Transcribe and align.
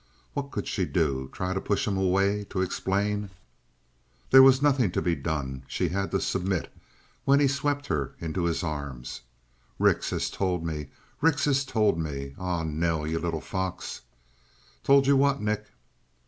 What 0.33 0.49
could 0.49 0.67
she 0.67 0.85
do? 0.85 1.29
Try 1.31 1.53
to 1.53 1.61
push 1.61 1.87
him 1.87 1.95
away; 1.95 2.45
to 2.49 2.63
explain? 2.63 3.29
There 4.31 4.41
was 4.41 4.59
nothing 4.59 4.89
to 4.93 4.99
be 4.99 5.13
done. 5.13 5.61
She 5.67 5.89
had 5.89 6.09
to 6.09 6.19
submit 6.19 6.73
when 7.23 7.39
he 7.39 7.47
swept 7.47 7.85
her 7.85 8.15
into 8.19 8.45
his 8.45 8.63
arms. 8.63 9.21
"Rix 9.77 10.09
has 10.09 10.31
told 10.31 10.65
me. 10.65 10.87
Rix 11.21 11.45
has 11.45 11.63
told 11.63 11.99
me. 11.99 12.33
Ah, 12.39 12.63
Nell, 12.63 13.05
you 13.05 13.19
little 13.19 13.41
fox!" 13.41 14.01
"Told 14.83 15.05
you 15.05 15.15
what, 15.15 15.39
Nick?" 15.39 15.67